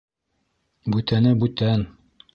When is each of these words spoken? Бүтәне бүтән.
Бүтәне 0.95 1.37
бүтән. 1.45 1.89